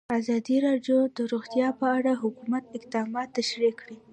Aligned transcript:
ازادي 0.19 0.57
راډیو 0.67 0.99
د 1.17 1.17
روغتیا 1.31 1.67
په 1.79 1.85
اړه 1.97 2.11
د 2.15 2.19
حکومت 2.23 2.63
اقدامات 2.77 3.27
تشریح 3.39 3.73
کړي. 3.81 3.97